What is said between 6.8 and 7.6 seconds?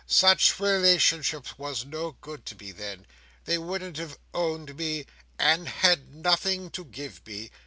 give me.